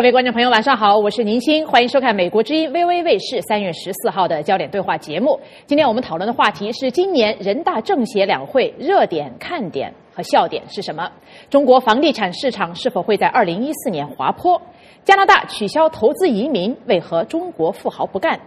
[0.00, 5.36] 各位观众朋友，晚上好，我是宁鑫，欢迎收看美国之音微微卫视三月十四号的焦点对话节目。
[5.66, 11.10] 今天我们讨论的话题是今年人大政协两会热点、看点和笑点是什么？
[11.50, 14.62] 中国房地产市场是否会在二零一四年滑坡？
[15.02, 18.38] 加拿大取消投资移民，为何中国富豪不干？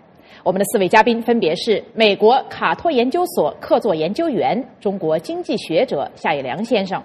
[0.45, 7.03] 我们的四位嘉宾分别是美国卡托研究所客座研究员、中国经济学者夏以良先生，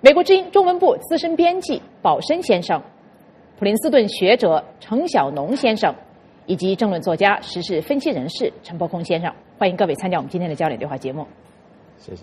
[0.00, 2.80] 美国之音中文部资深编辑宝生先生。
[3.58, 5.94] 普林斯顿学者程晓农先生，
[6.44, 11.26] 以及政论作家、时事分析人士陈伯空先生，欢迎各位参加我们今天的焦点对话节目。
[11.96, 12.22] 谢谢。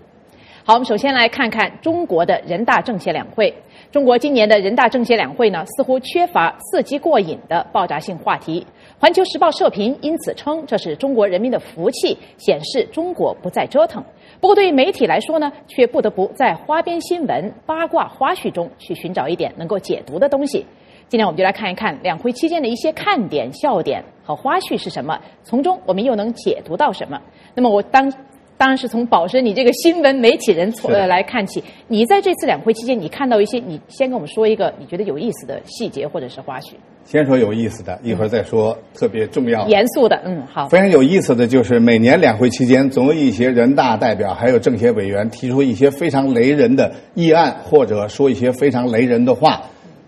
[0.64, 3.52] 好，我们首先来看看中国的人大政协两会。
[3.92, 8.66] 中国今年的人大政协两会呢，似乎缺乏刺激过瘾的爆炸性话题。
[9.00, 14.04] 环球时报社评因此称，这是中国人民的福气，显示中国不再折腾。
[14.40, 20.64] 不过，对于媒体来说呢，却不得不在花边新闻、八卦花絮中去寻找一点能够解读的东西。
[21.10, 27.22] 今天我们就来看一看两会期间的一些看点、笑点和花絮是什么，从中我们又能解读到什么？
[27.54, 28.12] 那么我当
[28.58, 36.74] 当然是从宝生你这个新闻媒体人从呃来看起，你在这次两会期间，你看到一些，你先跟我们说一个你觉得有意思的细节或者是花絮。
[37.04, 40.22] 先说有意思的，一会儿再说特别重要、严肃的。
[40.24, 40.70] 嗯，好。
[40.70, 49.64] 非常有意思的就是每年两会期间，总有一些人大代表还有政协委员提出一些非常雷人的议案，或者说一些非常雷人的话。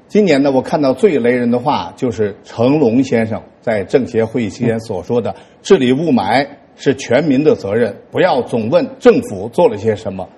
[0.08, 10.30] 今年呢，我看到最雷人的话就是成龙先生在政协会议期间所说的：“治理雾霾是全民的责任，不要总问政府做了些什么。”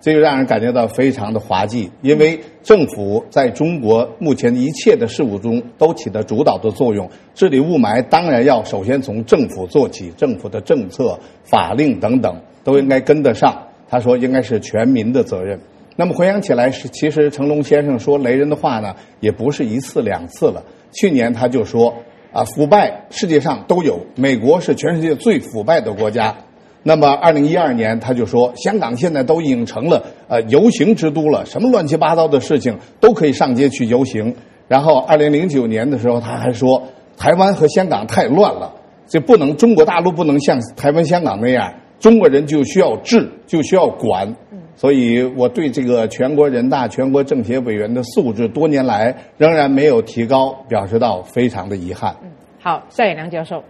[0.00, 7.08] 这就让人感觉到非常的滑稽，因为政府在中国目前一切的事务中都起着主导的作用。
[7.36, 13.68] 治理雾霾当然要首先从政府做起，政府的政策、法令等等都应该跟得上。
[13.88, 15.60] 他说，应该是全民的责任。
[15.96, 20.62] 那么回想起来，是其实成龙先生说雷人的话呢，也不是一次两次了。
[20.92, 21.94] 去年他就说
[22.32, 26.34] 啊，腐败世界上都有，美国是全世界最腐败的国家。
[26.82, 34.34] 那么二零一二年他就说，香港现在都已经成了呃游行之都了，什么乱七八糟的事情都可以上街去游行。
[34.68, 36.82] 然后二零零九年的时候，他还说
[37.18, 38.72] 台湾和香港太乱了，
[39.06, 44.34] 就不能中国大陆不能像台湾、香港那样，中国人就需要治，就需要管。
[44.74, 52.16] 所以，我对这个全国人大、全国政协委员的素质多年来仍然没有提高，表示到非常的遗憾。
[52.22, 53.62] 嗯，好，夏远良教授。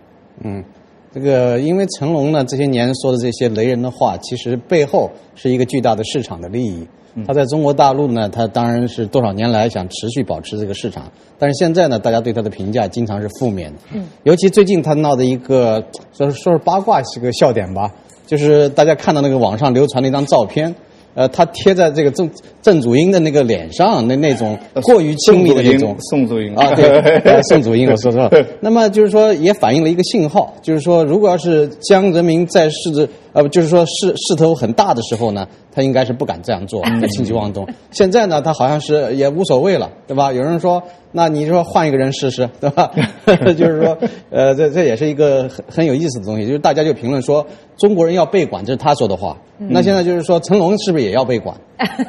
[0.42, 0.64] 嗯，
[1.12, 6.86] 这个因为成龙呢这些年说的这些雷人的话，其实背后是一个巨大的市场的利益。
[7.26, 13.78] 他在中国大陆呢，他当然是多少年来想持续保持这个市场，但是现在呢，大家对他的评价经常是负面的。
[13.92, 15.84] 嗯，尤其最近他闹的一个
[16.14, 17.92] 说说是八卦是个笑点吧，
[18.24, 20.74] 就是大家看到那个网上流传的一张照片。
[21.15, 22.31] 呃，他贴在这个郑
[22.62, 28.47] 郑祖英的那个脸上，那那种过于亲密的那种宋祖英啊， 对，宋祖英，我说错了。
[28.61, 35.47] 那么就是说，也反映了一个信号，就是说，如果要是江泽民在势子呃，就是说势势头很大的时候呢。
[35.75, 37.66] 他应该是不敢这样做，轻举妄动。
[37.91, 40.33] 现在呢，他好像是也无所谓了，对吧？
[40.33, 42.91] 有人说，那你说换一个人试试，对吧？
[43.27, 43.99] 就是说，
[44.31, 46.47] 呃，这这也是一个很很有意思的东西。
[46.47, 47.47] 就是大家就评论说，
[47.77, 49.37] 中国人要被管，这是他说的话。
[49.59, 51.56] 那现在就是说，成龙是不是也要被管？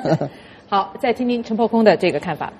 [0.67, 2.51] 好，再听听陈破空的这个看法。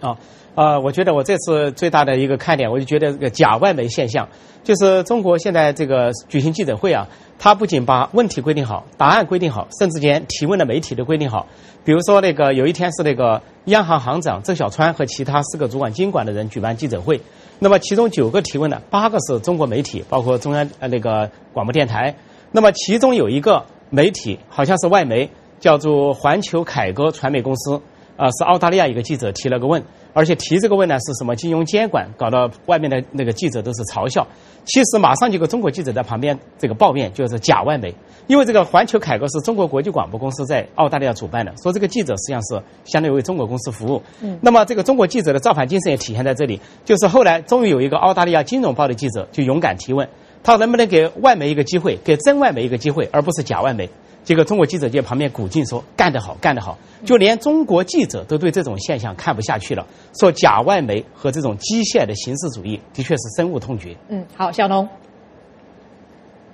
[0.00, 0.16] 啊。
[0.56, 4.28] 呃，我觉得我这次最大的一个看点，我就觉得这个假外媒现象，
[4.64, 7.06] 就是中国现在这个举行记者会啊，
[7.38, 11.46] 他不仅把问题规定好，答案规定好，甚至连提问的媒体都规定好。
[11.84, 17.20] 比如说那个有一天是那个央行行长郑小川和其他四个主管经管的人举办记者会，
[17.60, 22.16] 那么其中九个提问的，八个是中国媒体，包括中央呃那个广播电台，
[22.50, 25.30] 那么其中有一个媒体好像是外媒，
[25.60, 27.80] 叫做环球凯歌传媒公司，
[28.20, 29.82] 啊，是澳大利亚一个记者提了个问。
[30.12, 34.26] 而且提这个问呢是什么金融监管，搞到外面的那个记者都是嘲笑。
[34.64, 37.94] 其实马上就有个中国记者在旁边这个抱怨，就是假外媒。
[38.26, 44.02] 因为这个环球凯歌是中国国际广播公司在澳大利亚主办的，说这个记者实际上是相当于为中国公司服务。
[44.20, 44.36] 嗯。
[44.42, 50.08] 那么这个中国记者的造反精神也体现在这里，就是后来终于有一个澳大利亚金融报的记者就勇敢提问，
[50.42, 53.88] 他能不能给外媒一个机会，给真外媒一个机会，而不是假外媒。
[54.22, 63.96] 这个中国记者界旁边鼓劲说干得好，干得好，就连中国记者都对这种现象看不下去了，说假外媒和这种机械的形式主义的确是深恶痛绝。
[64.08, 64.88] 嗯，好，小龙。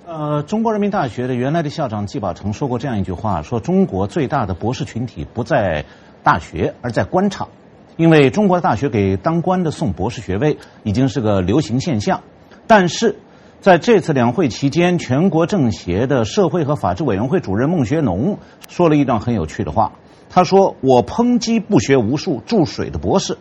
[0.05, 5.83] 呃，中国人民大学的原来的校长季宝成说过这样一句话：说中国最大的博士群体不在
[6.23, 7.49] 大学，而在官场，
[7.97, 12.23] 因为中国的大学给当官的送博士学位已经是个流行现象，
[12.65, 13.17] 但是。
[13.59, 18.37] 在这次两会期间，全国政协的社会和法制委员会主任孟学农
[18.67, 19.93] 说了一段很有趣的话。
[20.29, 23.37] 他说：“我抨击不学无术、注水的博士，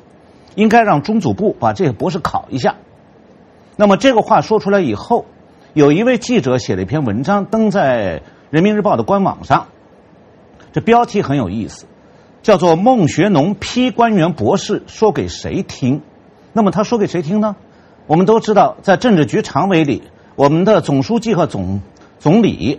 [0.54, 2.76] 应该让中组部把这个博士考一下。
[3.76, 5.26] 那么这个话说出来以后，
[5.74, 9.66] 有一位记者写了一篇文章登在人民日报的官网上，
[10.72, 11.86] 这标题很有意思，
[12.42, 16.02] 叫做“孟学农批官员博士说给谁听”。
[16.54, 17.56] 那么他说给谁听呢？
[18.06, 20.02] 我们都知道，在政治局常委里，
[20.36, 21.80] 我们的总书记和总
[22.20, 22.78] 总理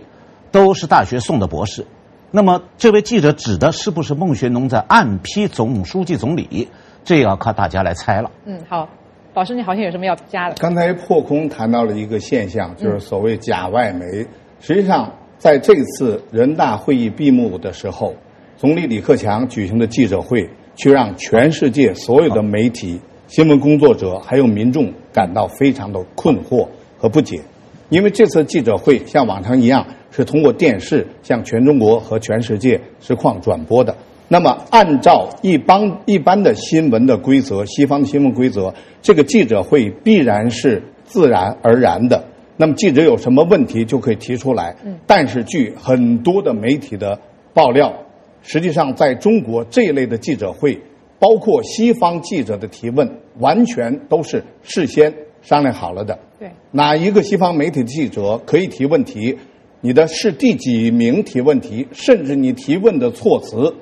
[0.50, 1.86] 都是大学送的博士。
[2.30, 6.68] 那么这位记者指的是不是孟学农在暗批总书记、总理？
[7.04, 8.30] 这要靠大家来猜了。
[8.46, 8.88] 嗯，好，
[9.34, 10.54] 老师，你好像有什么要加的？
[10.56, 14.26] 刚才破空谈到了一个现象，就是所谓假外媒。
[14.60, 18.14] 实际上，在这次人大会议闭幕的时候，
[18.56, 23.00] 总理李克强举行的记者会，却让全世界所有的媒体。
[23.26, 27.40] 新闻工作者还有民众感到非常的困惑和不解，
[27.88, 33.96] 因为这次记者会像往常一样是通过电视向全中国和全世界实况转播的。
[34.28, 38.72] 那么，按照一般一般的新闻的规则，西方的新闻规则，
[39.02, 42.22] 这个记者会必然是自然而然的。
[42.56, 44.76] 那么，记者有什么问题就可以提出来。
[45.04, 47.18] 但是，据很多的媒体的
[47.52, 47.92] 爆料，
[48.40, 50.80] 实际上在中国这一类的记者会。
[51.18, 55.12] 包括西方记者的提问，完全都是事先
[55.42, 56.18] 商量好了的。
[56.38, 59.36] 对，哪一个西方媒体的记者可以提问题？
[59.80, 61.86] 你的是第几名提问题？
[61.92, 63.74] 甚至你提问的措辞，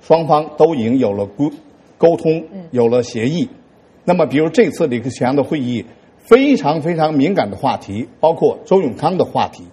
[0.00, 1.50] 双方都已经有了沟
[1.96, 3.48] 沟通，有了协议。
[4.04, 5.84] 那么，比如这次李克强的会议，
[6.18, 9.64] 非常非常敏感的话题，包括周永康的话题、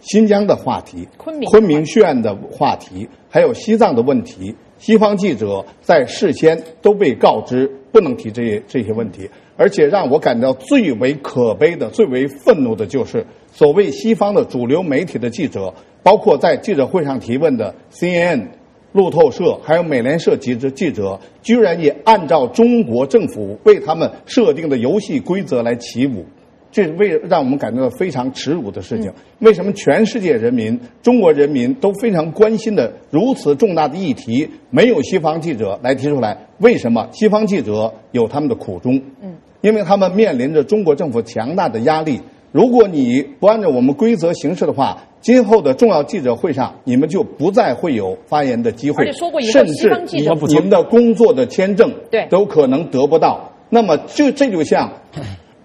[0.00, 4.54] 新疆的话题、昆明昆明血案的话题，还有西藏的问题。
[4.78, 18.46] 西方记者在事先都被告知不能提这些这些问题，而且让我感到最为可悲的、最为愤怒的就是，所谓西方的主流媒体的记者，包括在记者会上提问的 CNN、
[18.92, 26.24] 路透社还有美联社记者，记者居然也按照中国政府为他们设定的游戏规则来起舞。
[26.70, 29.10] 这为让我们感到非常耻辱的事情。
[29.38, 36.36] 为什么全世界人民、中国人民都非常关心的如此重大的议题，没有西方记者来提出来？
[36.58, 39.00] 为什么西方记者有他们的苦衷？
[39.22, 42.20] 嗯，因为他们面临着中国政府强大的压力。
[42.50, 49.10] 如果你不按照我们规则行事的话，今后的重要记者会上，你们就不再会有发言的机会，
[49.52, 49.90] 甚至
[50.48, 51.92] 你们的工作的签证
[52.30, 53.52] 都可能得不到。
[53.68, 54.90] 那么，就这就像。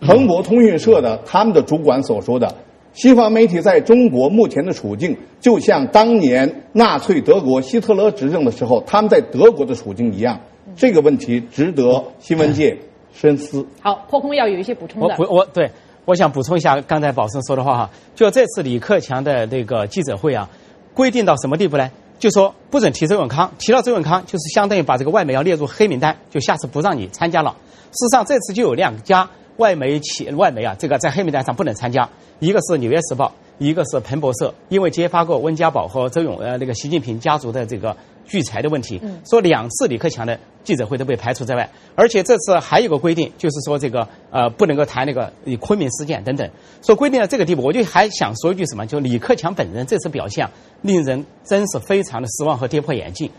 [0.05, 2.55] 彭博通讯社的他们的主管所说的，
[2.93, 10.39] 西方媒体在中国目前的处境，就像当年纳粹德国希特勒执政的时候，他们在德国的处境一样。
[10.75, 12.77] 这个问题值得新闻界
[13.13, 13.65] 深思。
[13.81, 15.15] 好，破空要有一些补充的。
[15.19, 15.69] 我我对，
[16.05, 17.89] 我想补充一下刚才宝生说的话哈。
[18.15, 20.49] 就这次李克强的那个记者会啊，
[20.93, 21.91] 规定到什么地步呢？
[22.17, 27.55] 就说不准提周永康，提到周永康就是相当于把这个外媒要列入黑名单，就下次不让你参加了。
[27.91, 29.29] 事实上，这次就有两家。
[29.57, 32.09] 外媒企外媒啊，这个在黑名单上不能参加。
[32.39, 33.27] 一个是《纽约时报》，
[33.57, 37.95] 一个是彭博社，因为揭发过温家宝和周永呃那个习近平家族的这个
[38.25, 41.69] 聚财的问题，说两次李克强的记者会都被排除在外。
[41.95, 46.49] 而且这次还有个规定，就是说这个呃不能够谈那个昆明事件等等。
[46.81, 50.49] 说规定到这个地步，我就还想说一句什么，就李克强本人这次表现
[50.81, 53.29] 令人真是非常的失望和跌破眼镜，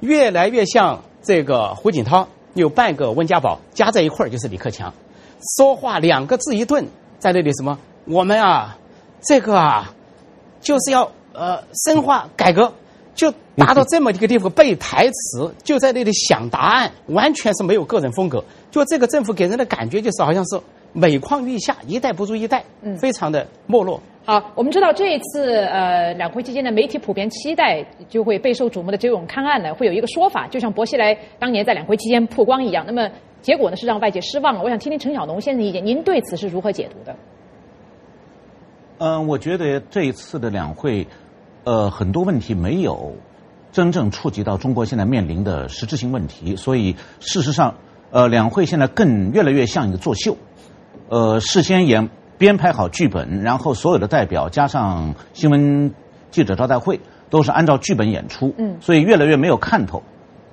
[0.00, 4.92] 越来越像这个胡锦涛有半个温家宝加在一块儿就是李克强。
[5.56, 6.86] 说话两个字一顿，
[7.18, 7.78] 在那里什么？
[8.04, 8.76] 我们啊，
[9.20, 9.94] 这个啊，
[10.60, 12.72] 就是要呃深化改革，
[13.14, 18.42] 就达到这么一个地方，背台词，就在那里想答案，完全是没有个人风格。
[18.70, 20.60] 就这个政府给人的感觉就是好像是
[20.92, 24.00] 每况愈下，一代不如一代，嗯，非常的没落。
[24.30, 32.84] 好，我们知道这一次呃两会期间的媒体普遍期待就会备受瞩目的周永康案呢，会有一个说法，就像薄熙来当年在两会期间曝光一样。
[32.86, 33.08] 那么。
[33.40, 34.62] 结果呢是让外界失望了。
[34.62, 37.14] 我想听听陈晓农先生意见，您对此是如何解读的？
[38.98, 41.06] 嗯，我觉得这一次的两会，
[41.62, 43.14] 呃，很多问题没有
[43.70, 47.76] 真正触及到中国现在面临的实质性问题，所以事实上，
[48.10, 50.36] 呃，两会现在更越来越像一个作秀，
[51.08, 55.92] 呃，事先也编排好剧本，然后所有的代表加上新闻
[56.30, 60.02] 记者招待会都是按照剧本演出，嗯，所以越来越没有看头，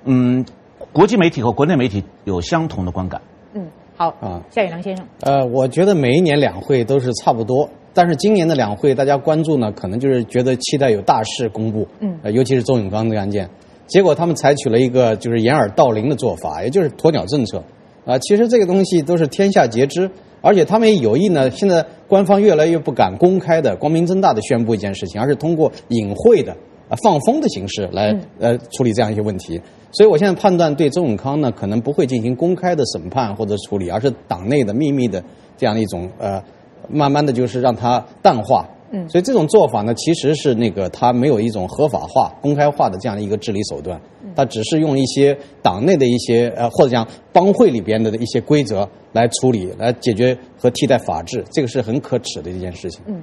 [0.04, 0.44] 嗯。
[0.92, 3.20] 国际媒体和国内媒体有相同的观感。
[3.52, 3.66] 嗯，
[3.96, 5.04] 好啊，夏雨良先生。
[5.20, 11.86] 呃，我觉得每一年两会都是差不多，但是今年的两会大家关注呢，可能就是觉得期待有大事公布。
[12.00, 13.50] 嗯，呃，尤其是周永刚的案件，
[13.86, 17.62] 结果他们采取了一个就是掩耳盗铃的做法，也就是鸵鸟政策。
[18.06, 20.10] 啊，其实这个东西都是天下皆知，
[20.46, 21.50] 而且他们也有意呢。
[21.50, 26.56] 现在官方越来越不敢公开的、光明正大的宣布一件事情，而是通过隐晦的。
[26.88, 29.60] 呃放风的形式来呃处理这样一些问题。
[29.90, 35.20] 所以我现在判断对周永康呢，可能不会进行公开的审判或者处理，而是党内的秘密的
[35.56, 36.40] 这样一种呃，
[36.88, 38.68] 慢慢的就是让他淡化。
[38.92, 44.00] 嗯所以这种做法呢，其实是那个他没有一种合法化、公开化的这样的一个治理手段，
[44.36, 53.00] 他只是用一些党内的一些呃或者讲帮会里边的一些规则来处理、来解决和替代法治，这个是很可耻的一件事情。
[53.08, 53.20] 嗯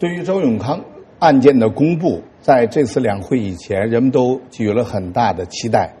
[0.00, 0.80] 对于周永康
[1.18, 5.92] 案件的公布，在这次两会以前，人们都给予了很大的期待，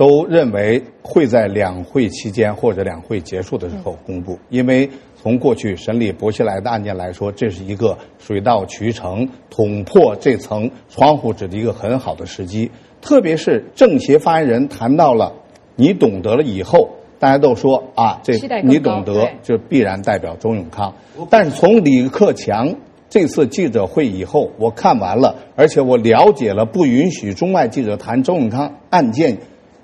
[0.00, 12.70] 都认为会在两会期间或者两会结束的时候公布，因为从过去审理薄熙来的案件来说，这是一个水到渠成、捅破这层窗户纸的一个很好的时机。
[13.02, 15.34] 特别是政协发言人谈到了
[15.76, 20.94] “你懂得了”以后，大家都说啊，这你懂得高对就必然代表周永康。
[21.28, 22.76] 但是从李克强
[23.10, 29.36] 这次记者会以后，我看完了，而且我了解了不允许中外记者谈周永康案件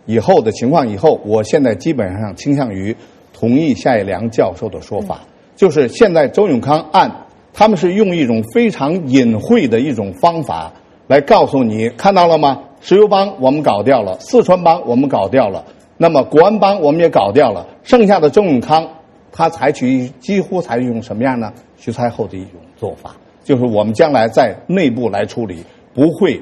[0.07, 2.97] 以后的情况以后，我现在基本上倾向于
[3.33, 5.21] 同意夏一良教授的说法，
[5.55, 10.73] 就是现在周永康案，他们是用一种非常隐晦的一种方法
[11.09, 12.63] 来告诉你，看到了吗？
[12.81, 15.65] 石油帮我们搞掉了，四川帮我们搞掉了，
[15.97, 18.87] 那么国安帮我们也搞掉了，剩下的周永康，
[19.33, 21.53] 他采取几乎采取一种什么样呢？
[21.77, 26.41] 徐才厚的一种做法，就是我们将来在内部来处理，不会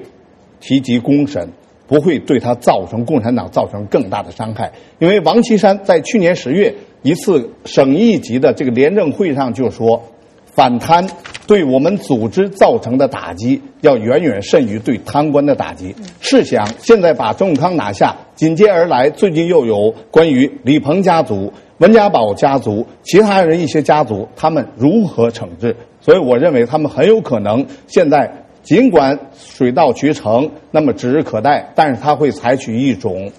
[0.60, 1.48] 提及公审，
[1.94, 4.72] 不会对他造成共产党造成更大的伤害。
[4.98, 10.02] 因为王岐山在去年十月一次省一级的这个廉政会上就说，
[10.46, 11.06] 反贪
[11.46, 15.94] 对我们组织造成的打击要远远甚于对贪官的打击。
[16.20, 25.76] 试想，现在把周永康拿下，紧接而来，最近又有关于李鹏家族、温家宝家族、其他人一些家族，他们如何惩治？
[26.00, 33.30] 所以，我认为他们很有可能现在尽管水到渠成，那么指日可待，但是他会采取一种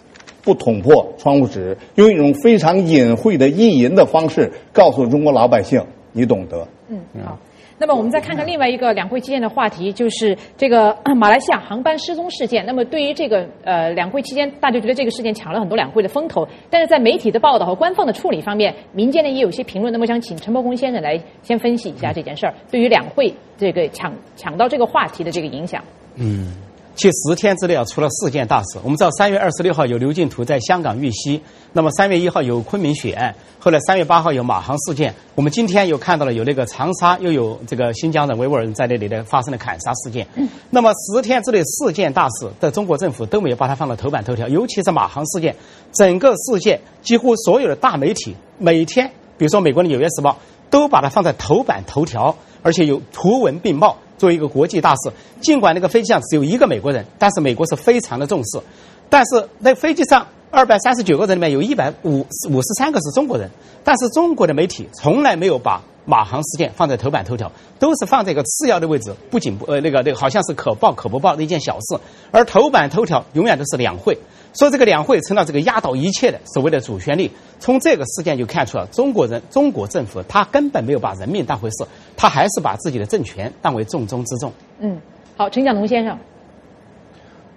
[0.43, 6.67] 不捅破窗户纸，用一种非常隐晦的意淫的方式，告诉中国老百姓，你懂得。
[6.87, 7.39] 嗯，好。
[7.77, 12.65] 那么我们再看看另外一个两会期间的话题，就是这个 马来西亚航班失踪事件。
[12.65, 19.91] 那么对于这个呃两会期间，大家觉得这个事件抢了很多两会的风头，但是在媒体的报道和官方的处理方面，民间呢也有一些评论。
[19.91, 25.83] 那么想请陈伯公先生来先分析一下这件事儿，对于两会这个抢抢到这个话题的这个影响。
[26.15, 26.53] 嗯
[26.95, 28.79] 其十天之内啊，出了四件大事。
[28.81, 31.41] 我们知道，三月二十六号有刘进图在香港遇袭，
[31.73, 35.13] 那么三月一号有昆明血案，后来三月八号有马航事件。
[35.35, 40.25] 我们今天又看到了有那个长沙，又有这个新疆的维吾尔人在那里的发生了砍杀事件。
[40.69, 45.53] 那么十天之内四件大事，在中国政府都没有把它放到头版头条，尤其是马航事件，
[45.91, 50.31] 整个事件几乎所有的大媒体每天，比如说美国的《纽约时报》，
[50.69, 53.97] 都把它放在头版头条，而且有图文并茂。
[54.17, 58.59] 作为一个国际大事，尽管那个飞机上只有一个美国人，但是美国是非常的重视。
[59.09, 63.49] 但是那飞机上二百三十九个人里面有一百五五十三个是中国人，
[63.83, 71.99] 但是中国的媒体从来没有把马航事件放在头版头条，都是放在一个次要的位置，不仅不呃那个那个好像是可报可不报的一件小事，
[72.31, 74.17] 而头版头条永远都是两会。
[74.53, 77.29] 所以这个两会成了这个压倒一切的所谓的主旋律。
[77.59, 81.85] 从这个事件就看出了中国人、中国政府他根本没有把人命当回事，
[82.15, 84.53] 他还是把自己的政权当为重中之重。
[84.79, 84.97] 嗯，
[85.35, 86.17] 好，陈晓龙先生。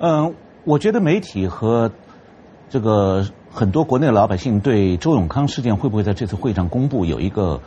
[0.00, 0.34] 嗯，
[0.68, 1.90] 我觉得媒体和
[2.68, 7.62] 这个很多国内老百姓对周永康事件会不会在这次会上公布有一个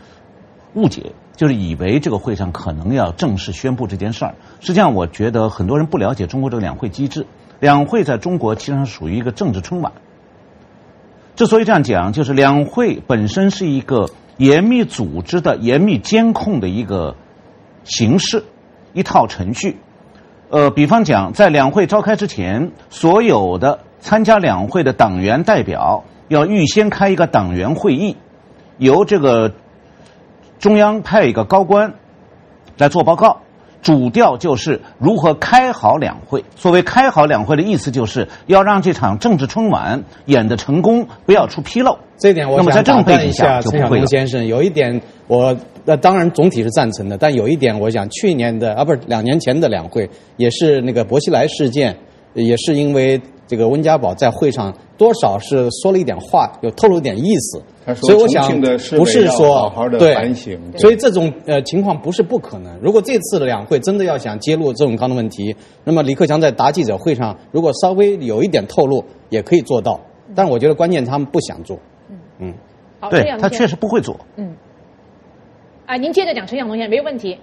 [0.75, 4.35] 误解，就是以为这个会上可能要正式宣布这件事儿。
[4.59, 7.25] 实际上，我觉得很多人不了解中国这个两会机制。
[7.59, 9.93] 两会在中国其实上属于一个政治春晚。
[11.35, 17.15] 之所以这样讲，就是两会本身是一个严密组织的、严密监控的一个
[17.83, 18.43] 形式，
[18.93, 19.77] 一套程序。
[20.51, 28.17] 呃，比方讲，在两会召开之前，所有的参加两会的党员代表要预先开一个党员会议，
[28.77, 29.53] 由这个
[30.59, 31.93] 中央派一个高官
[32.77, 33.39] 来做报告。
[33.81, 36.43] 主调就是如何开好两会。
[36.55, 41.97] 所谓开好两会的意思，就是要让这场政治春晚演得成功，不要出纰漏。
[42.17, 44.07] 这一点我想这种背景打断一下陈晓东。
[44.07, 50.07] 先生，有一点我那当然总体是赞成的，但有一点我想去年的啊不是两年前的两会
[50.37, 51.97] 也是那个薄熙来事件，
[52.35, 53.19] 也是因为
[53.51, 58.61] 这个温家宝在会上多少是说了一点话，有透露一点意思他，说所以我想
[58.97, 62.79] 不是说好好地对反省所以这种呃情况不是不可能。
[62.81, 65.53] 如果这次的两会真的要想揭露周永康的问题，
[65.83, 69.99] 那么李克强在答记者会上如果稍微有一点透露，也可以做到。
[70.33, 71.77] 但我觉得关键他们不想做。
[72.39, 72.53] 嗯。
[73.01, 74.17] 好，陈对他确实不会做。
[74.37, 74.55] 嗯。
[75.85, 77.37] 啊，您接着讲陈晓龙先生没有问题。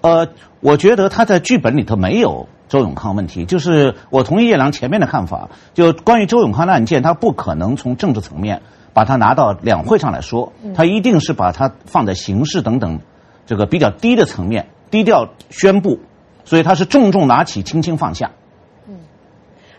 [0.00, 0.26] 呃，
[0.60, 13.00] 我觉得他在剧本里头没有周永康问题，就是我同意叶良前面的看法，就关于周永康的案件，他不可能从政治层面把它拿到两会上来说，他一定是把它放在形式等等
[13.46, 16.00] 这个比较低的层面低调宣布，
[16.44, 18.32] 所以他是重重拿起，轻轻放下。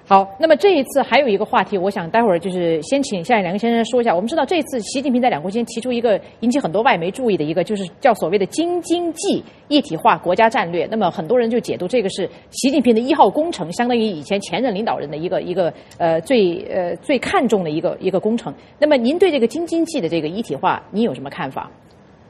[0.09, 4.15] 好，那么这一次还有一个话题，我想待会儿就是先请夏两个先生说一下。
[4.15, 10.87] 我们知道这一次习近平在两国间提出一个引起很多外媒注意的一个，就是叫所谓的“京津冀一体化国家战略”。
[10.89, 18.53] 那么很多人就解读这个是习近平的一号工程，相当于以前前任领导人的一个一个呃最呃最看重的一个一个工程。
[18.79, 21.69] 那么您对这个京津冀的这个一体化，您有什么看法？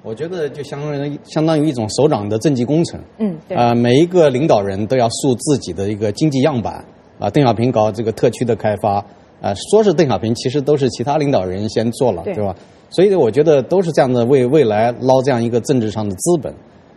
[0.02, 3.00] 我觉得就相当于相当于一种首长的政绩工程。
[3.20, 3.56] 嗯，对。
[3.56, 6.84] 啊，每一个领导人都要树自己的一个经济样板。
[7.20, 9.04] 啊，邓小平搞这个特区的开发，
[9.42, 12.56] 啊，说是邓小平，其实都是其他领导人先做了，对吧？
[12.90, 16.54] 所以我觉得都是这样的，为未来捞这样一个政治上的资本。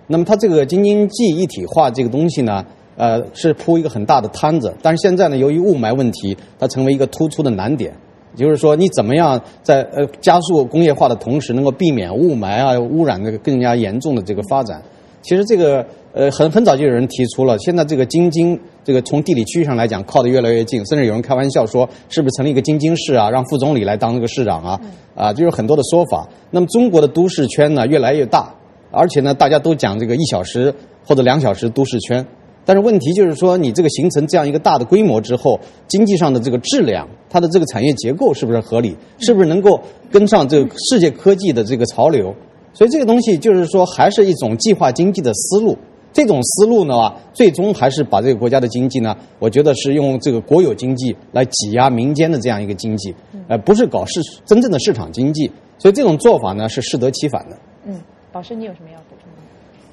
[0.07, 2.65] 那么它这个京津冀一体化这个东西呢，
[2.97, 4.75] 呃，是铺一个很大的摊子。
[4.83, 7.93] 但是现在呢，由于雾霾问题，它成为一个突出的难点。
[8.37, 14.81] 就是说，你怎么样在呃加速工业化的同时，能够避免雾霾啊污染的更加严重的这个发展？
[15.23, 24.81] 其实这个呃很很早就有人提出了，现在这个京津这个从地理区域上来讲靠得越来越近，甚至有人开玩笑说，是不是成立一个京津市啊，让副总理来当这个市长啊？
[25.15, 26.29] 啊，就有很多的说法。
[26.51, 28.53] 那么中国的都市圈呢越来越大，
[28.91, 30.75] 而且呢大家都讲这个一小时
[31.05, 32.27] 或者两小时都市圈，
[32.65, 38.97] 但是问题就是说你这个形成这样一个大的规模之后，经济上的这个质量，它的这个产业结构是不是合理？
[39.19, 42.35] 是不是能够跟上这个世界科技的这个潮流？
[42.73, 45.77] 所以这个东西就是说，还是一种计划经济的思路。
[46.13, 53.15] 这种思路呢，最终还是把这个国家的经济呢，我觉得是用这个国有经济来挤压民间的这样一个经济，
[53.49, 55.51] 呃，不是搞市真正的市场经济。
[55.79, 57.57] 所以这种做法呢，是适得其反的。
[57.85, 58.01] 嗯，
[58.33, 59.39] 老师，你有什么要补充的？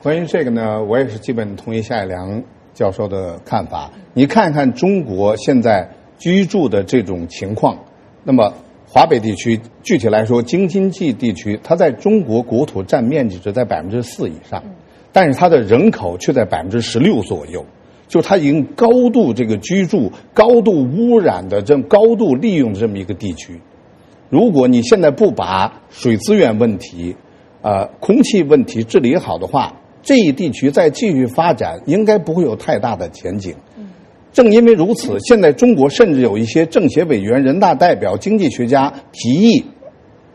[0.01, 2.43] 关于这个呢，我也是基本同意夏一良
[2.73, 3.91] 教授的看法。
[4.13, 7.77] 你看看中国现在居住的这种情况，
[8.23, 8.53] 那么。
[8.89, 14.63] 华北地区，具体来说，京津冀地区，它在中国国土占面积只在百分之四以上，
[15.17, 17.65] 但是它的人口却在百分之十六左右，
[18.07, 23.59] 就是它已经高度这个居住、高度污染的这高度利用的这么一个地区。
[24.29, 27.15] 如果你现在不把水资源问题、
[27.63, 33.55] 呃空气问题治理好的话，这一地区再继续发展，应该不会有太大的前景。
[34.31, 39.65] 正因为如此，现在中国甚至有一些政协委员、人大代表、经济学家提议，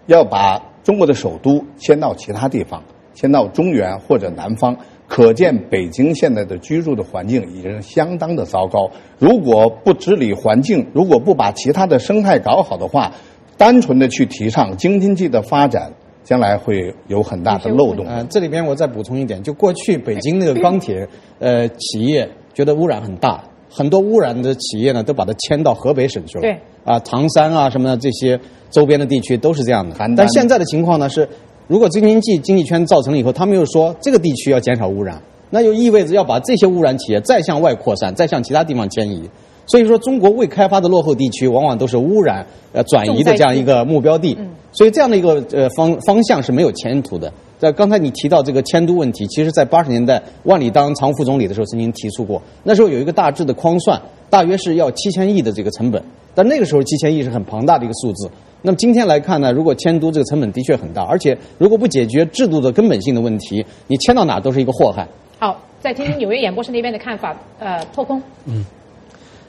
[0.07, 2.83] 要把中国的首都迁到其他地方，
[3.15, 4.77] 迁到中原或者南方。
[5.09, 8.91] 可见，北京现在的居住的环境已经相当的糟糕。
[9.19, 13.13] 如果不治理环境，如果不把其他的生态搞好的话，
[13.59, 15.93] 单纯的去提倡京津冀的发展，
[16.25, 18.07] 将来会有很大的漏洞。
[18.07, 21.07] 呃，这里边我再补充一点，就过去北京那个钢铁
[21.39, 23.45] 呃企业觉得污染很大。
[23.69, 26.43] 很多污染的企业呢，都把它迁到河北省去了。
[26.43, 28.39] 对，啊，唐山啊什么的这些
[28.71, 29.97] 周边的地区都是这样的。
[30.15, 31.27] 但现在的情况呢是，
[31.69, 35.21] 如果京津冀经济圈造成了以后，他们又说这个地区要减少污染，
[35.51, 39.29] 那就意味着要把这些污染企业再向外扩散，再向其他地方迁移。
[39.67, 44.37] 所以说，中国未开发的落后地区，往往都是污染呃转移的这样一个目标地。
[44.73, 47.33] 所以这样的一个呃方方向是没有前途的。
[47.59, 52.43] 在刚才你提到这个迁都问题，其实，在八十年代万里当常副总理的时候，曾经提出过。
[52.65, 56.03] 那时候有一个大致的框算，大约是要七千亿的这个成本。
[56.35, 58.29] 但那个时候七千亿是很庞大的一个数字。
[58.63, 65.07] 那么今天来看呢，如果迁都这个成本的确很大，而且如果不解决制度的根本性的问题，你迁到哪都是一个祸害。
[65.39, 67.37] 好，再听听纽约演播室那边的看法。
[67.59, 68.23] 呃，破空。
[68.47, 68.65] 嗯。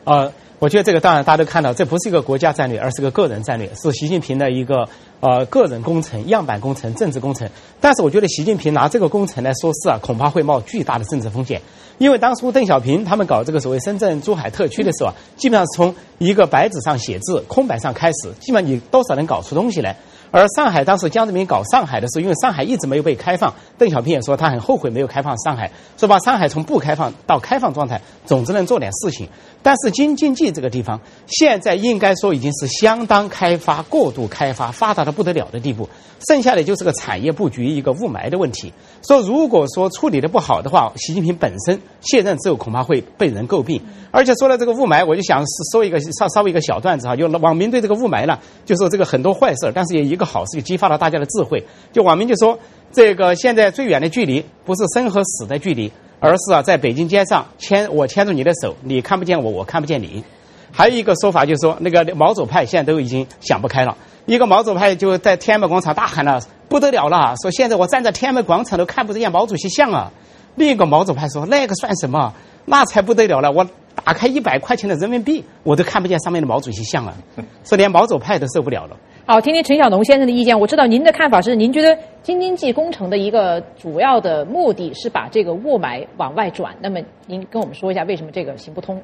[0.04, 0.32] 呃。
[0.60, 4.88] 我觉得这个当然大家都看到，这不是一个国家战略，而是个个人战略，是习近平的一个
[5.20, 7.50] 呃个人工程、样板工程、政治工程。
[7.82, 11.62] 但是我觉得习近平拿这个工程来说事啊，恐怕会冒巨大的政治风险。
[11.98, 19.96] 因为当初邓小平他们搞这个所谓深圳、珠海特区的时候啊，基本上是从一个白纸上写字、空白上开始，基本上你多少能搞出东西来。
[20.32, 29.30] 而上海当时江泽民搞上海的时候，因为上海一直没有被开放，邓小平也说他很后悔没有开放上海，说把上海从不开放到开放状态，总之能做点事情。
[29.62, 35.88] 但是京津冀这个地方，现在应该说已经是相当开发、过度开发、发达的不得了的地步，
[36.28, 38.74] 剩下的就是个产业布局、一个雾霾的问题。
[39.06, 43.82] 说如果说处理的不好的话，习近平本身卸任之后恐怕会被人诟病。
[44.12, 51.64] 而且说了这个雾霾，我就想说一个稍稍微一个小段子哈，就网民对这个雾霾呢，就说这个很多坏事，但是也一个好事，就激发了大家的智慧。
[51.92, 52.58] 就网民就说，
[52.92, 55.92] 这个现在最远的距离不是生和死的距离。
[56.26, 60.24] 而是啊，在北京街上牵我牵住你的手，你看不见我，我看不见你。
[60.72, 63.98] 还有一个说法就是说，那个毛左派现在都已经想不开了。
[64.26, 66.40] 一个毛左派就在天安门广场大喊了
[66.74, 67.36] ：“不得了了！
[67.40, 70.12] 说现在我站在天安门广场都看不见毛主席像啊！”
[70.58, 72.34] 另一个毛左派说那个算什么？
[72.66, 73.52] 那才不得了了！
[73.52, 73.64] 我
[74.04, 77.14] 打开一百块钱的人民币，我都看不见上面的毛主席像啊！
[77.64, 78.98] 说连毛左派都受不了了。
[79.28, 80.60] 好，听听陈小农先生的意见。
[80.60, 86.76] 我知道您的看法是，您觉得京津冀工程的一个主要的目的是把这个雾霾往外转。
[86.82, 89.00] 那么您跟我们说一下，为什么这个行不通？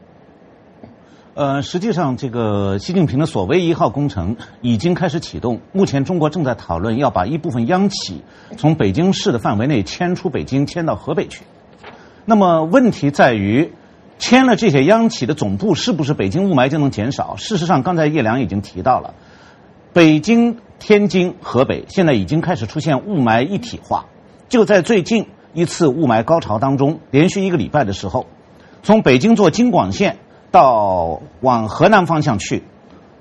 [1.40, 5.62] 呃，实际上，这个习近平的所谓一号工程已经开始启动。
[5.72, 8.26] 目前，中国正在讨论要把一部分央企
[8.58, 11.44] 从北京市的范围内迁出北京，迁到河北去。
[12.26, 13.72] 那么问题在于，
[14.18, 17.38] 迁了这些央企的总部，是不是北京雾霾就能减少？
[17.38, 19.14] 事实上，刚才叶良已经提到了，
[19.94, 24.08] 北京、天津、河北现在已经开始出现雾霾一体化。
[24.50, 28.26] 就在最近一次雾霾高潮当中，连续一个礼拜的时候，
[28.84, 30.18] 从北京坐京广线
[30.52, 32.64] 到往河南方向去，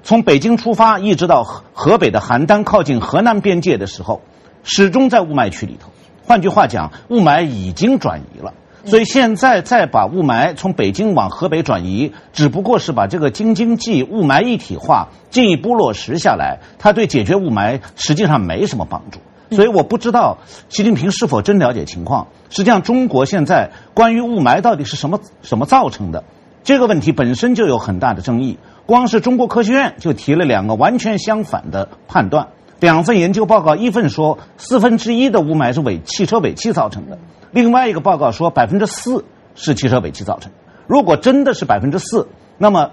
[0.02, 4.22] 从北京出发一直到河北的邯郸靠近河南边界的时候，
[4.62, 5.90] 始终在雾霾区里头。
[6.26, 8.54] 换句话讲，雾霾已经转移了。
[8.84, 19.20] 所以现在再把雾霾从北京往河北转移，只不过是把这个京津冀雾霾一体化进一步落实下来，它对解决雾霾实际上没什么帮助。
[19.54, 20.38] 所以我不知道
[20.68, 22.28] 习近平是否真了解情况。
[22.50, 26.24] 实际上，中国现在关于雾霾到底是什么什么造成的
[26.68, 28.58] 这个问题本身就有很大的争议。
[28.84, 37.18] 光是中国科学院就提了两个完全相反的判断，两份研究报告，一份说四分之一的雾霾是尾汽车尾气造成的。
[37.52, 40.52] 另外一个报告说，百分之四是汽车尾气造成。
[40.86, 42.28] 如果真的是百分之四，
[42.58, 42.90] 那么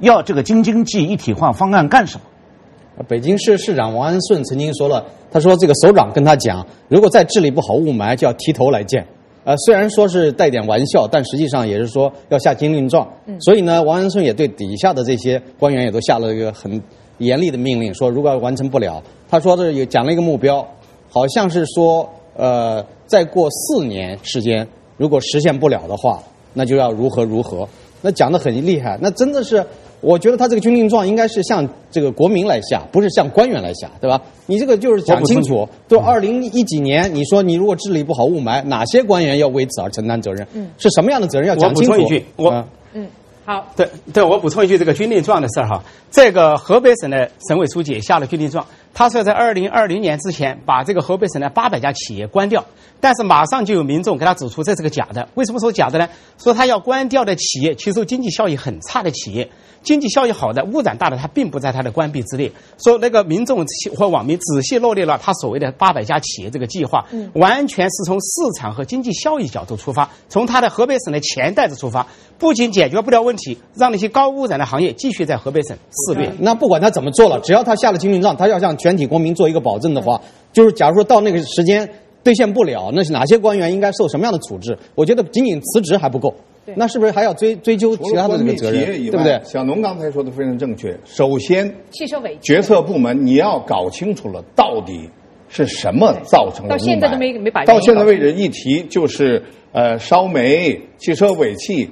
[0.00, 3.04] 要这个京津冀一体化方案干什么？
[3.06, 9.06] 北京市市长王安顺曾经说了，他说这个首长跟他讲，如果再治理不好雾霾，就要提头来见。
[9.44, 13.08] 呃，虽然说是带点玩笑，但实际上也是说要下军令状。
[13.40, 16.82] 所以呢，王安顺也对底下的这些官员也都下了一个很
[17.18, 20.66] 严厉的命令，说如果要完成不了，他说的有讲了一个目标，
[21.10, 22.08] 好像是说。
[22.36, 26.20] 呃，再过四年时间，如果实现不了的话，
[26.52, 27.68] 那就要如何如何。
[28.02, 29.64] 那讲的很厉害，那真的是，
[30.04, 34.20] 我觉得他这个军令状应该是向这个国民来下，不是向官员来下，对吧？
[34.46, 40.46] 你这个就是讲清楚，就二零一几年，你说你如果治理不好雾霾，哪些官员要为此而承担责任？
[40.52, 41.92] 嗯，是什么样的责任要讲清楚？
[41.92, 43.08] 我补充一句，我嗯，
[43.44, 48.64] 好，对对，我补充一句这个军令状的事儿哈，这个河北省的省委书记下了军令状。
[48.94, 52.64] 他说，在二零二零年之前把这个河北省的八百家企业关掉，
[53.00, 55.28] 但是马上就有民众给他指出这是个假的。
[55.34, 56.08] 为什么说假的呢？
[56.38, 59.50] 说他要关掉的企业，其实经济效益很差的企业，
[59.82, 62.52] 经济效益好的、污染大的，他并不在他的关闭之列。
[62.84, 67.04] 说那个民众或网民仔细罗列了他所谓的八百家企业这个计划，
[67.34, 72.06] 完全是从市场和经济效益角度出发，从他的河北省的钱袋子出发，
[72.38, 76.32] 不仅解决不了问题，让那些高污染的行业继续在河北省肆虐。
[76.38, 78.76] 那不管他怎么做了，只要他下了军令状，他要向。
[78.84, 80.20] 全体公民做一个保证的话，
[80.52, 81.88] 就是假如说到那个时间
[82.22, 84.76] 兑现不了，那是哪些官员应该受什么样的处置？
[84.94, 86.34] 我觉得仅仅辞职还不够，
[86.74, 88.84] 那是不是还要追追究其他的这个责任？
[88.84, 89.40] 对不对？
[89.42, 90.94] 小农刚才说的非常正确。
[91.06, 95.08] 首先，汽车尾决策部门你要搞清楚了，到底
[95.48, 97.64] 是什么造成的到现在都没没把。
[97.64, 99.42] 到现在为止一提就是
[99.72, 101.88] 呃烧煤、汽车尾气、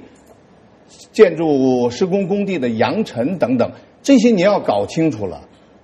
[1.11, 3.71] 建筑施工工地的扬尘等等，
[4.03, 5.41] 这些你要搞清楚了。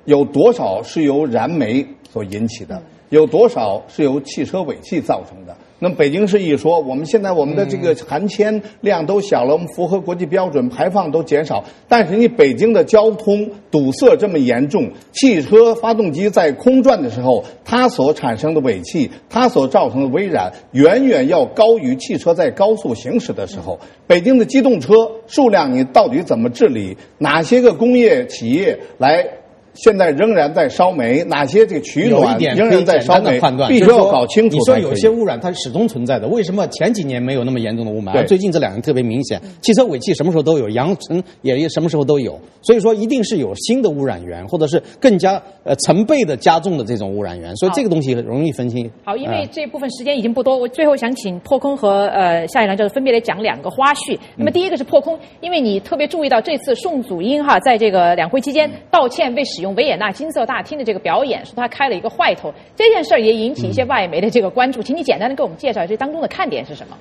[0.10, 2.82] 有多少是由燃煤所引起的？
[3.10, 5.56] 有多少是由汽车尾气造成的？
[5.78, 11.63] 那么北京市一说，我们现在我们的这个含铅量都小了，我们符合国际标准，排放都减少。
[11.88, 23.80] 但是你北京的交通堵塞这么严重，汽车发动机在空转的时候，它所产生的尾气，它所造成的微燃，远远要高于汽车在高速行驶的时候。
[24.08, 24.93] 北京的机动车
[25.28, 26.98] 数量，你到底怎么治理？
[27.19, 29.38] 哪些个工业企业来？
[29.84, 33.39] 现在仍然在烧煤，哪些这个取暖仍然在烧煤？
[33.68, 34.58] 必须要搞清楚。
[34.58, 39.42] 你说有些污染它是始终存在的，为什么前几年没有那么严重的雾霾，而最近这两年特别明显？
[39.62, 48.92] 汽车尾气什么时候都有，扬尘也什么时候都有，所以说一定是有新的污染源，或者是更加呃成倍的加重的这种污染源，所以这个东西容易分清。
[49.06, 54.20] 好，因为这部分时间已经不多，我最后想请破空和呃夏一良教授分别来讲两个花絮。
[54.36, 59.68] 那么第一个是破空，因为你特别注意到这次宋祖英哈在这个两会期间道歉未使用。
[59.75, 66.97] 维也纳金色大厅的这个表演，说他开了一个坏头，这件事儿也引起一些外媒的这个关注，请你简单的给我们介绍这当中的看点是什么？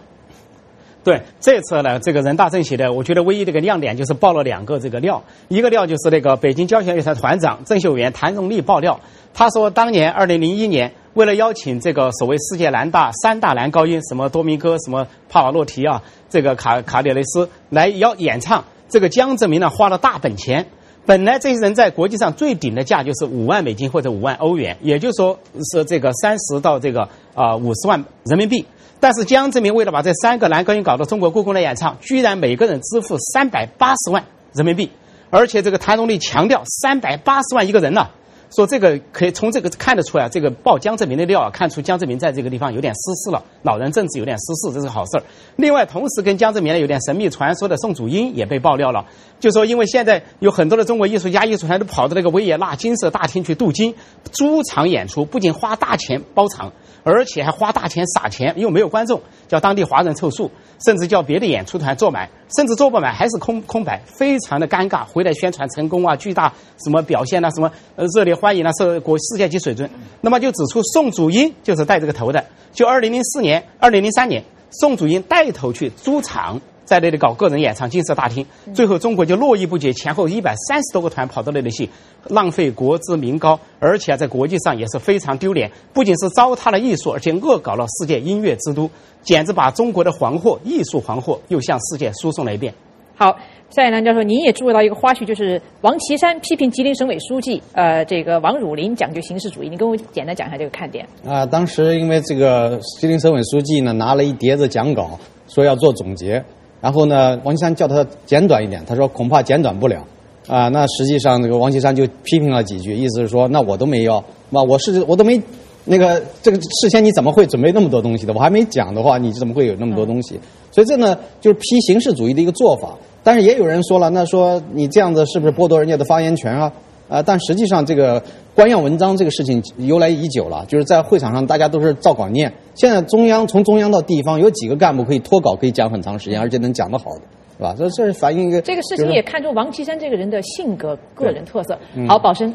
[1.04, 9.00] 对，这次呢，这个人大政协的，我觉得唯一的一个亮点就是爆了两个这个料，一个料就是那个北京交响乐团团长、政协委员谭荣利爆料，
[9.32, 20.66] 他说当年二零零一年，为了邀请这个所谓世界男大三大男高音，什么多明戈、什么帕瓦洛提啊，这个卡卡列雷斯来邀演唱，这个江泽民呢花了大本钱。
[21.08, 25.38] 本来这些人在国际上最顶的价就是五万美金或者五万欧元，也就是说
[25.72, 28.66] 是这个三十到这个啊五十万人民币。
[29.00, 34.90] 但是江泽民为了把这三个男高音搞到中国故宫来演唱，居然每个人支付三百八十万人民币，
[35.30, 38.08] 而且这个谭荣立强调三百八十万一个人呢。
[38.50, 45.22] 说这个可以从这个看得出来，这个报江泽民的料啊，看出江泽民在这个地方有点失势了，老人政治有点失势，这是好事儿。
[45.56, 49.04] 另外，同时跟江泽民有点神秘传说的宋祖英也被爆料了，
[49.40, 53.94] 就说因为现在有很多的中国艺术家、艺术团都跑到那个维也纳金色大厅去镀金，
[54.32, 56.72] 租场演出，不仅花大钱包场，
[57.04, 60.50] 而且还花大钱撒钱，又没有观众，叫当地华人凑数，
[60.84, 65.04] 甚至叫别的演出团坐满，甚至坐不满还是空空白，非常的尴尬。
[65.04, 66.52] 回来宣传成功啊，巨大
[66.84, 67.70] 什么表现啊，什么
[68.14, 68.34] 热烈。
[68.34, 69.88] 欢迎呢，是国世界级水准。
[70.20, 72.44] 那么就指出宋祖英就是带这个头的。
[72.72, 78.46] 就二零零四年、二零零三年，宋祖英带头去租场，在那里搞个人演唱，金色大厅。
[78.72, 81.86] 最后中国就络绎不绝，前后一百三十多个团跑到那里去，
[82.28, 85.70] 浪费国之民膏，而且在国际上也是非常丢脸。
[85.92, 88.88] 不仅是糟蹋了艺术，而且恶搞了世界音乐之都，
[89.20, 92.72] 简直把中国的黄货、艺术黄货又向世界输送了一遍。
[93.14, 93.36] 好。
[93.70, 99.68] 夏野南教授，您也注意到一个花絮，就是王岐山批评吉林省委书记，呃，这个王汝林讲究形式主义。
[99.68, 101.06] 你跟我简单讲一下这个看点。
[101.22, 106.42] 啊，当时因为这个吉林省委书记呢拿了一叠子讲稿，说要做总结，
[106.80, 110.04] 然后呢，王岐山叫他简短一点，他说恐怕简短不了。
[110.46, 115.38] 啊，那实际上那个王岐山就批评了几句，意思是说，那我都没要，那我是我都没
[115.84, 118.32] 那个这个事先你怎么会准备那么多东西的？
[118.32, 120.40] 我还没讲的话，你怎么会有那么多东西？
[120.70, 122.96] 所以这呢，就是批形式主义的一个做法。
[123.22, 126.72] 但是也有人说了，那说你这样子是不是剥夺人家的发言权啊？
[127.08, 128.22] 啊，但实际上这个
[128.54, 132.52] 官样文章这个事情由来已久了，就是在会场上大家都是照稿念。
[132.74, 137.22] 现在中央从中央到地方有几个干部可以脱稿可以讲很长时间，而且能讲得好的，
[137.56, 137.74] 是吧？
[137.78, 141.78] 这这是反映一个这个事情也看出王岐山这个人的性格、个人特色。
[142.06, 142.52] 好，宝生，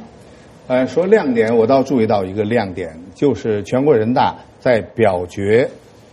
[0.68, 5.70] 呃，说亮点，我倒注意到一个亮点，就是全国人大在表决。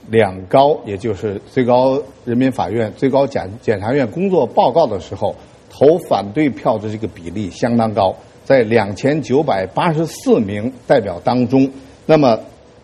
[0.09, 5.33] 两高，也就是最高人民法院、最高检检察院工作报告的时候，
[5.70, 8.12] 投反对票的这个比例相当高，
[8.50, 11.70] 在两千九百八十四名代表当中，
[12.04, 12.40] 那么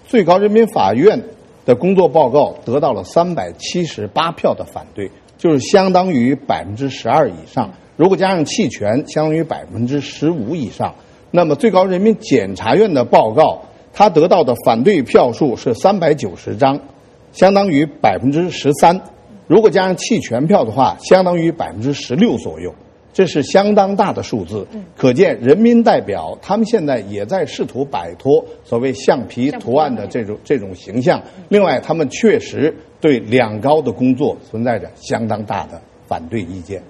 [0.07, 1.20] 最高人民法院
[1.64, 7.72] 的工作报告得到了三百七十八票的反对，就是相当于百分之十二以上。
[7.96, 10.94] 如果加上弃权，相当于百分之十五以上。
[11.33, 16.79] 那么最高人民检察院的报告，他得到的反对票数是三百九十张。
[17.33, 19.00] 相当于百分之十三，
[19.48, 22.72] 如果加上弃权票的话，相当于百分之十六左右，
[23.16, 24.66] 这是相当大的数字。
[24.94, 31.18] 可见人民代表他们现在也在试图摆脱所谓橡皮图案的这种这种形象。
[31.48, 36.83] 另外，他们确实对两高的工作存在着相当大的反对意见。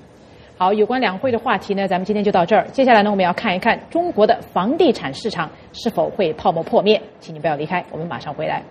[0.57, 2.67] 好，有关两会的话题呢，咱们今天就到这儿。
[2.73, 7.01] 接下来呢，我们要看一看中国的房地产市场是否会泡沫破灭。
[7.21, 8.65] 请你不要离开，我们马上回来。